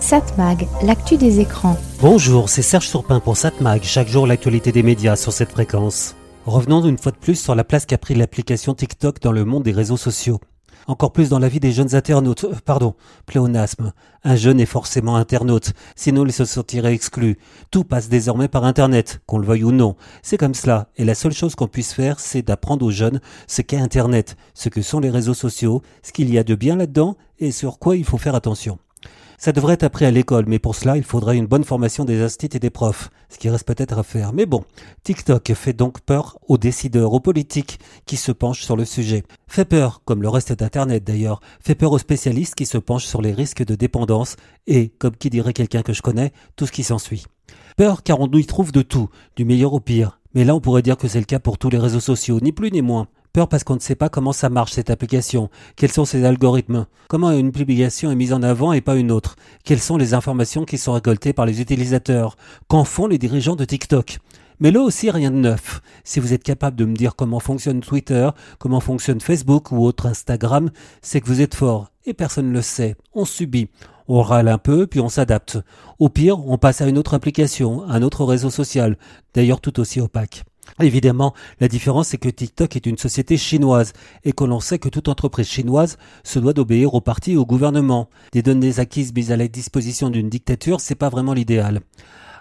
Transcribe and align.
Satmag, 0.00 0.66
l'actu 0.82 1.18
des 1.18 1.40
écrans. 1.40 1.76
Bonjour, 2.00 2.48
c'est 2.48 2.62
Serge 2.62 2.88
Surpin 2.88 3.20
pour 3.20 3.36
Satmag, 3.36 3.82
chaque 3.82 4.08
jour 4.08 4.26
l'actualité 4.26 4.72
des 4.72 4.82
médias 4.82 5.14
sur 5.14 5.32
cette 5.32 5.50
fréquence. 5.50 6.16
Revenons 6.46 6.82
une 6.86 6.96
fois 6.96 7.12
de 7.12 7.18
plus 7.18 7.36
sur 7.36 7.54
la 7.54 7.64
place 7.64 7.84
qu'a 7.84 7.98
pris 7.98 8.14
l'application 8.14 8.74
TikTok 8.74 9.20
dans 9.20 9.30
le 9.30 9.44
monde 9.44 9.62
des 9.62 9.72
réseaux 9.72 9.98
sociaux. 9.98 10.40
Encore 10.86 11.12
plus 11.12 11.28
dans 11.28 11.38
la 11.38 11.48
vie 11.48 11.60
des 11.60 11.70
jeunes 11.70 11.94
internautes. 11.94 12.44
Euh, 12.44 12.56
pardon, 12.64 12.94
pléonasme. 13.26 13.92
Un 14.24 14.36
jeune 14.36 14.58
est 14.58 14.66
forcément 14.66 15.16
internaute, 15.16 15.74
sinon 15.94 16.24
il 16.24 16.32
se 16.32 16.46
sentirait 16.46 16.94
exclu. 16.94 17.38
Tout 17.70 17.84
passe 17.84 18.08
désormais 18.08 18.48
par 18.48 18.64
Internet, 18.64 19.20
qu'on 19.26 19.38
le 19.38 19.46
veuille 19.46 19.64
ou 19.64 19.70
non. 19.70 19.96
C'est 20.22 20.38
comme 20.38 20.54
cela, 20.54 20.88
et 20.96 21.04
la 21.04 21.14
seule 21.14 21.34
chose 21.34 21.54
qu'on 21.54 21.68
puisse 21.68 21.92
faire, 21.92 22.18
c'est 22.18 22.42
d'apprendre 22.42 22.86
aux 22.86 22.90
jeunes 22.90 23.20
ce 23.46 23.60
qu'est 23.60 23.76
Internet, 23.76 24.36
ce 24.54 24.70
que 24.70 24.80
sont 24.80 24.98
les 24.98 25.10
réseaux 25.10 25.34
sociaux, 25.34 25.82
ce 26.02 26.12
qu'il 26.12 26.32
y 26.32 26.38
a 26.38 26.42
de 26.42 26.54
bien 26.54 26.76
là-dedans, 26.76 27.16
et 27.38 27.52
sur 27.52 27.78
quoi 27.78 27.96
il 27.96 28.04
faut 28.04 28.18
faire 28.18 28.34
attention. 28.34 28.78
Ça 29.40 29.52
devrait 29.52 29.72
être 29.72 29.84
appris 29.84 30.04
à 30.04 30.10
l'école, 30.10 30.44
mais 30.46 30.58
pour 30.58 30.74
cela, 30.74 30.98
il 30.98 31.02
faudrait 31.02 31.38
une 31.38 31.46
bonne 31.46 31.64
formation 31.64 32.04
des 32.04 32.20
instituts 32.20 32.58
et 32.58 32.60
des 32.60 32.68
profs, 32.68 33.08
ce 33.30 33.38
qui 33.38 33.48
reste 33.48 33.66
peut-être 33.66 33.98
à 33.98 34.02
faire. 34.02 34.34
Mais 34.34 34.44
bon, 34.44 34.64
TikTok 35.02 35.54
fait 35.54 35.72
donc 35.72 36.02
peur 36.02 36.38
aux 36.46 36.58
décideurs, 36.58 37.14
aux 37.14 37.20
politiques 37.20 37.80
qui 38.04 38.18
se 38.18 38.32
penchent 38.32 38.64
sur 38.64 38.76
le 38.76 38.84
sujet. 38.84 39.22
Fait 39.48 39.64
peur, 39.64 40.02
comme 40.04 40.20
le 40.20 40.28
reste 40.28 40.52
d'Internet 40.52 41.04
d'ailleurs, 41.04 41.40
fait 41.58 41.74
peur 41.74 41.92
aux 41.92 41.98
spécialistes 41.98 42.54
qui 42.54 42.66
se 42.66 42.76
penchent 42.76 43.06
sur 43.06 43.22
les 43.22 43.32
risques 43.32 43.64
de 43.64 43.76
dépendance 43.76 44.36
et, 44.66 44.90
comme 44.98 45.16
qui 45.16 45.30
dirait 45.30 45.54
quelqu'un 45.54 45.80
que 45.80 45.94
je 45.94 46.02
connais, 46.02 46.34
tout 46.56 46.66
ce 46.66 46.72
qui 46.72 46.82
s'ensuit. 46.82 47.24
Peur 47.78 48.02
car 48.02 48.20
on 48.20 48.30
y 48.30 48.44
trouve 48.44 48.72
de 48.72 48.82
tout, 48.82 49.08
du 49.36 49.46
meilleur 49.46 49.72
au 49.72 49.80
pire. 49.80 50.20
Mais 50.34 50.44
là 50.44 50.54
on 50.54 50.60
pourrait 50.60 50.82
dire 50.82 50.98
que 50.98 51.08
c'est 51.08 51.18
le 51.18 51.24
cas 51.24 51.38
pour 51.38 51.56
tous 51.56 51.70
les 51.70 51.78
réseaux 51.78 51.98
sociaux, 51.98 52.40
ni 52.42 52.52
plus 52.52 52.70
ni 52.72 52.82
moins. 52.82 53.08
Peur 53.32 53.48
parce 53.48 53.62
qu'on 53.62 53.76
ne 53.76 53.80
sait 53.80 53.94
pas 53.94 54.08
comment 54.08 54.32
ça 54.32 54.48
marche 54.48 54.72
cette 54.72 54.90
application, 54.90 55.50
quels 55.76 55.92
sont 55.92 56.04
ses 56.04 56.24
algorithmes, 56.24 56.86
comment 57.08 57.30
une 57.30 57.52
publication 57.52 58.10
est 58.10 58.16
mise 58.16 58.32
en 58.32 58.42
avant 58.42 58.72
et 58.72 58.80
pas 58.80 58.96
une 58.96 59.12
autre, 59.12 59.36
quelles 59.64 59.80
sont 59.80 59.96
les 59.96 60.14
informations 60.14 60.64
qui 60.64 60.78
sont 60.78 60.94
récoltées 60.94 61.32
par 61.32 61.46
les 61.46 61.60
utilisateurs, 61.60 62.36
qu'en 62.66 62.82
font 62.82 63.06
les 63.06 63.18
dirigeants 63.18 63.54
de 63.54 63.64
TikTok? 63.64 64.18
Mais 64.58 64.72
là 64.72 64.80
aussi, 64.80 65.10
rien 65.10 65.30
de 65.30 65.36
neuf. 65.36 65.80
Si 66.04 66.18
vous 66.18 66.34
êtes 66.34 66.42
capable 66.42 66.76
de 66.76 66.84
me 66.84 66.94
dire 66.94 67.14
comment 67.14 67.40
fonctionne 67.40 67.80
Twitter, 67.80 68.28
comment 68.58 68.80
fonctionne 68.80 69.20
Facebook 69.20 69.70
ou 69.70 69.84
autre 69.84 70.06
Instagram, 70.06 70.70
c'est 71.00 71.20
que 71.20 71.28
vous 71.28 71.40
êtes 71.40 71.54
fort. 71.54 71.90
Et 72.04 72.14
personne 72.14 72.48
ne 72.48 72.54
le 72.54 72.62
sait. 72.62 72.96
On 73.14 73.24
subit. 73.24 73.68
On 74.06 74.22
râle 74.22 74.48
un 74.48 74.58
peu, 74.58 74.88
puis 74.88 75.00
on 75.00 75.08
s'adapte. 75.08 75.58
Au 76.00 76.08
pire, 76.08 76.44
on 76.46 76.58
passe 76.58 76.80
à 76.80 76.88
une 76.88 76.98
autre 76.98 77.14
application, 77.14 77.84
un 77.84 78.02
autre 78.02 78.24
réseau 78.24 78.50
social, 78.50 78.98
d'ailleurs 79.34 79.60
tout 79.60 79.78
aussi 79.78 80.00
opaque. 80.00 80.42
Évidemment, 80.80 81.34
la 81.60 81.68
différence 81.68 82.08
c'est 82.08 82.18
que 82.18 82.28
TikTok 82.28 82.76
est 82.76 82.86
une 82.86 82.98
société 82.98 83.36
chinoise 83.36 83.92
et 84.24 84.32
que 84.32 84.44
l'on 84.44 84.60
sait 84.60 84.78
que 84.78 84.88
toute 84.88 85.08
entreprise 85.08 85.48
chinoise 85.48 85.98
se 86.24 86.38
doit 86.38 86.52
d'obéir 86.52 86.94
au 86.94 87.00
parti 87.00 87.32
et 87.32 87.36
au 87.36 87.46
gouvernement. 87.46 88.08
Des 88.32 88.42
données 88.42 88.78
acquises 88.78 89.14
mises 89.14 89.32
à 89.32 89.36
la 89.36 89.48
disposition 89.48 90.10
d'une 90.10 90.28
dictature, 90.28 90.80
c'est 90.80 90.94
pas 90.94 91.08
vraiment 91.08 91.34
l'idéal. 91.34 91.80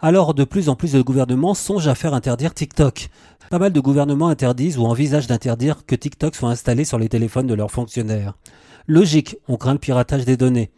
Alors, 0.00 0.32
de 0.32 0.44
plus 0.44 0.68
en 0.68 0.76
plus 0.76 0.92
de 0.92 1.02
gouvernements 1.02 1.54
songent 1.54 1.88
à 1.88 1.96
faire 1.96 2.14
interdire 2.14 2.54
TikTok. 2.54 3.08
Pas 3.50 3.58
mal 3.58 3.72
de 3.72 3.80
gouvernements 3.80 4.28
interdisent 4.28 4.78
ou 4.78 4.84
envisagent 4.84 5.26
d'interdire 5.26 5.84
que 5.86 5.96
TikTok 5.96 6.36
soit 6.36 6.50
installé 6.50 6.84
sur 6.84 6.98
les 6.98 7.08
téléphones 7.08 7.48
de 7.48 7.54
leurs 7.54 7.72
fonctionnaires. 7.72 8.34
Logique, 8.86 9.36
on 9.48 9.56
craint 9.56 9.72
le 9.72 9.78
piratage 9.78 10.24
des 10.24 10.36
données. 10.36 10.70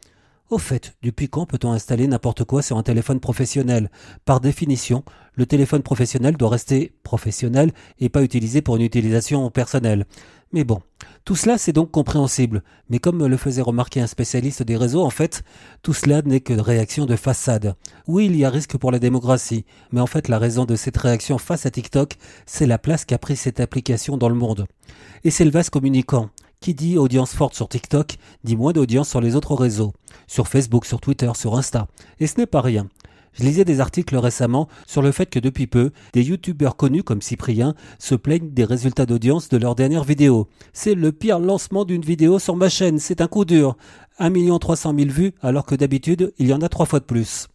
Au 0.51 0.59
fait, 0.59 0.97
depuis 1.05 1.29
quand 1.29 1.47
peut-on 1.47 1.71
installer 1.71 2.09
n'importe 2.09 2.43
quoi 2.43 2.61
sur 2.61 2.77
un 2.77 2.83
téléphone 2.83 3.21
professionnel? 3.21 3.89
Par 4.25 4.41
définition, 4.41 5.05
le 5.35 5.47
téléphone 5.47 5.83
professionnel 5.83 6.37
doit 6.37 6.49
rester 6.49 6.93
professionnel 7.05 7.71
et 8.01 8.09
pas 8.09 8.25
utilisé 8.25 8.61
pour 8.61 8.75
une 8.75 8.83
utilisation 8.83 9.49
personnelle. 9.53 10.07
Mais 10.53 10.65
bon, 10.65 10.83
tout 11.25 11.37
cela 11.37 11.57
c'est 11.57 11.73
donc 11.73 11.93
compréhensible, 11.93 12.65
mais 12.89 12.99
comme 12.99 13.25
le 13.25 13.37
faisait 13.37 13.63
remarquer 13.63 14.01
un 14.01 14.09
spécialiste 14.09 14.65
des 14.65 14.77
réseaux, 14.77 15.05
en 15.05 15.11
fait, 15.11 15.45
tout 15.83 15.95
cela 15.95 16.21
n'est 16.23 16.41
que 16.41 16.55
réaction 16.55 17.07
de 17.07 17.15
façade. 17.15 17.77
Oui, 18.09 18.27
il 18.27 18.35
y 18.35 18.45
a 18.45 18.51
risque 18.51 18.77
pour 18.77 18.91
la 18.91 18.99
démocratie, 18.99 19.65
mais 19.93 20.01
en 20.01 20.09
fait 20.09 20.27
la 20.27 20.41
raison 20.41 20.65
de 20.65 20.75
cette 20.75 20.97
réaction 20.97 21.39
face 21.39 21.65
à 21.65 21.71
TikTok, 21.71 22.17
c'est 22.45 22.67
la 22.67 22.79
place 22.79 23.05
qu'a 23.05 23.19
pris 23.19 23.37
cette 23.37 23.61
application 23.61 24.17
dans 24.17 24.29
le 24.29 24.35
monde. 24.35 24.67
Et 25.23 25.31
c'est 25.31 25.45
le 25.45 25.53
vaste 25.53 25.71
communicant. 25.71 26.29
Qui 26.61 26.75
dit 26.75 26.99
audience 26.99 27.33
forte 27.33 27.55
sur 27.55 27.71
TikTok 27.71 28.19
dit 28.45 28.55
moins 28.55 28.73
d'audience 28.73 29.09
sur 29.09 29.23
les 29.23 29.35
autres 29.35 29.55
réseaux, 29.55 29.95
sur 30.27 30.47
Facebook, 30.47 30.85
sur 30.85 31.01
Twitter, 31.01 31.31
sur 31.35 31.57
Insta. 31.57 31.89
Et 32.19 32.27
ce 32.27 32.37
n'est 32.37 32.45
pas 32.45 32.61
rien. 32.61 32.87
Je 33.33 33.45
lisais 33.45 33.65
des 33.65 33.81
articles 33.81 34.15
récemment 34.15 34.69
sur 34.87 35.01
le 35.01 35.11
fait 35.11 35.25
que 35.25 35.39
depuis 35.39 35.67
peu, 35.67 35.91
des 36.13 36.23
youtubeurs 36.23 36.77
connus 36.77 37.03
comme 37.03 37.23
Cyprien 37.23 37.75
se 37.99 38.15
plaignent 38.15 38.51
des 38.51 38.65
résultats 38.65 39.07
d'audience 39.07 39.49
de 39.49 39.57
leur 39.57 39.75
dernière 39.75 40.05
vidéo. 40.05 40.49
C'est 40.75 40.95
le 40.95 41.13
pire 41.13 41.39
lancement 41.39 41.87
d'une 41.87 42.03
vidéo 42.03 42.39
sur 42.39 42.57
ma 42.57 42.69
chaîne, 42.69 42.99
c'est 42.99 43.23
un 43.23 43.27
coup 43.27 43.47
dur. 43.47 43.79
1 44.19 44.59
300 44.59 44.95
000 44.95 45.09
vues 45.09 45.33
alors 45.41 45.65
que 45.65 45.75
d'habitude 45.75 46.35
il 46.37 46.49
y 46.49 46.53
en 46.53 46.61
a 46.61 46.69
trois 46.69 46.85
fois 46.85 47.01
de 47.01 47.07
plus. 47.07 47.49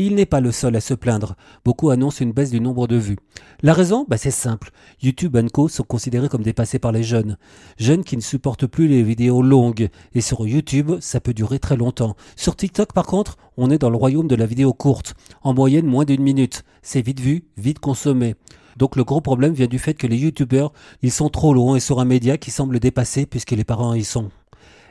Il 0.00 0.14
n'est 0.14 0.26
pas 0.26 0.38
le 0.38 0.52
seul 0.52 0.76
à 0.76 0.80
se 0.80 0.94
plaindre. 0.94 1.34
Beaucoup 1.64 1.90
annoncent 1.90 2.24
une 2.24 2.30
baisse 2.30 2.52
du 2.52 2.60
nombre 2.60 2.86
de 2.86 2.94
vues. 2.94 3.18
La 3.62 3.72
raison? 3.72 4.06
Bah, 4.08 4.16
C'est 4.16 4.30
simple. 4.30 4.70
YouTube 5.02 5.34
et 5.34 5.50
Co 5.50 5.66
sont 5.66 5.82
considérés 5.82 6.28
comme 6.28 6.44
dépassés 6.44 6.78
par 6.78 6.92
les 6.92 7.02
jeunes. 7.02 7.36
Jeunes 7.78 8.04
qui 8.04 8.16
ne 8.16 8.22
supportent 8.22 8.68
plus 8.68 8.86
les 8.86 9.02
vidéos 9.02 9.42
longues. 9.42 9.88
Et 10.14 10.20
sur 10.20 10.46
YouTube, 10.46 10.92
ça 11.00 11.18
peut 11.18 11.34
durer 11.34 11.58
très 11.58 11.76
longtemps. 11.76 12.14
Sur 12.36 12.54
TikTok, 12.54 12.92
par 12.92 13.06
contre, 13.06 13.38
on 13.56 13.72
est 13.72 13.78
dans 13.78 13.90
le 13.90 13.96
royaume 13.96 14.28
de 14.28 14.36
la 14.36 14.46
vidéo 14.46 14.72
courte. 14.72 15.14
En 15.42 15.52
moyenne, 15.52 15.86
moins 15.86 16.04
d'une 16.04 16.22
minute. 16.22 16.62
C'est 16.80 17.02
vite 17.02 17.18
vu, 17.18 17.42
vite 17.56 17.80
consommé. 17.80 18.36
Donc 18.76 18.94
le 18.94 19.02
gros 19.02 19.20
problème 19.20 19.52
vient 19.52 19.66
du 19.66 19.80
fait 19.80 19.94
que 19.94 20.06
les 20.06 20.18
youtubeurs, 20.18 20.72
ils 21.02 21.10
sont 21.10 21.28
trop 21.28 21.52
longs 21.52 21.74
et 21.74 21.80
sur 21.80 21.98
un 21.98 22.04
média 22.04 22.38
qui 22.38 22.52
semble 22.52 22.78
dépasser 22.78 23.26
puisque 23.26 23.50
les 23.50 23.64
parents 23.64 23.94
y 23.94 24.04
sont. 24.04 24.30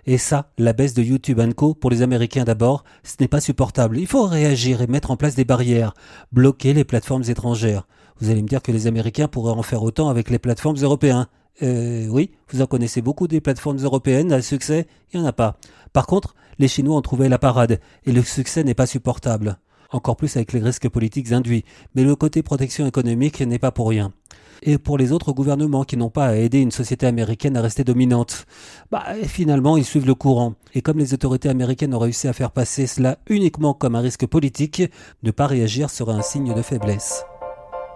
Et 0.10 0.18
ça, 0.18 0.50
la 0.58 0.72
baisse 0.72 0.94
de 0.94 1.04
YouTube 1.04 1.42
Co, 1.54 1.74
pour 1.74 1.90
les 1.90 2.02
Américains 2.02 2.46
d'abord, 2.46 2.86
ce 3.04 3.16
n'est 3.20 3.28
pas 3.28 3.42
supportable. 3.42 4.00
Il 4.00 4.08
faut 4.08 4.26
réagir 4.26 4.82
et 4.82 4.88
mettre 4.88 5.12
en 5.12 5.18
place 5.18 5.36
des 5.36 5.44
barrières, 5.44 5.94
bloquer 6.32 6.74
les 6.74 6.86
plateformes 6.86 7.26
étrangères. 7.28 7.86
Vous 8.22 8.30
allez 8.30 8.42
me 8.42 8.48
dire 8.48 8.62
que 8.62 8.72
les 8.72 8.88
Américains 8.88 9.28
pourraient 9.28 9.52
en 9.52 9.64
faire 9.64 9.84
autant 9.84 10.08
avec 10.08 10.30
les 10.30 10.40
plateformes 10.40 10.78
européennes. 10.82 11.28
Euh, 11.62 12.08
oui, 12.08 12.32
vous 12.50 12.62
en 12.62 12.68
connaissez 12.68 13.02
beaucoup 13.02 13.28
des 13.28 13.42
plateformes 13.42 13.84
européennes 13.84 14.32
à 14.32 14.42
succès, 14.42 14.88
il 15.12 15.20
n'y 15.20 15.26
en 15.26 15.30
a 15.30 15.34
pas. 15.34 15.58
Par 15.92 16.08
contre, 16.08 16.36
les 16.58 16.70
Chinois 16.70 16.96
ont 16.96 17.02
trouvé 17.02 17.28
la 17.28 17.38
parade, 17.38 17.82
et 18.06 18.14
le 18.14 18.24
succès 18.24 18.64
n'est 18.64 18.74
pas 18.74 18.86
supportable. 18.86 19.58
Encore 19.92 20.16
plus 20.16 20.38
avec 20.38 20.54
les 20.54 20.62
risques 20.62 20.88
politiques 20.88 21.34
induits, 21.34 21.66
mais 21.96 22.06
le 22.06 22.16
côté 22.16 22.44
protection 22.44 22.88
économique 22.88 23.42
n'est 23.42 23.60
pas 23.60 23.72
pour 23.72 23.90
rien 23.90 24.14
et 24.62 24.78
pour 24.78 24.98
les 24.98 25.12
autres 25.12 25.32
gouvernements 25.32 25.84
qui 25.84 25.98
n'ont 25.98 26.10
pas 26.10 26.28
à 26.28 26.36
aider 26.36 26.60
une 26.60 26.72
société 26.72 27.06
américaine 27.06 27.58
à 27.58 27.62
rester 27.62 27.84
dominante. 27.84 28.46
Bah, 28.92 29.04
finalement, 29.24 29.78
ils 29.78 29.86
suivent 29.86 30.06
le 30.08 30.16
courant. 30.16 30.54
Et 30.74 30.82
comme 30.82 31.00
les 31.00 31.14
autorités 31.14 31.50
américaines 31.50 31.94
ont 31.94 32.00
réussi 32.00 32.28
à 32.28 32.34
faire 32.34 32.52
passer 32.52 32.88
cela 32.88 33.18
uniquement 33.28 33.74
comme 33.74 33.96
un 33.96 34.02
risque 34.02 34.26
politique, 34.26 34.84
ne 35.24 35.32
pas 35.32 35.48
réagir 35.48 35.90
sera 35.90 36.14
un 36.14 36.22
signe 36.22 36.54
de 36.54 36.62
faiblesse. 36.62 37.24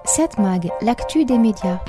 Cette 0.06 0.40
mag, 0.40 0.70
l'actu 0.82 1.26
des 1.26 1.38
médias. 1.38 1.80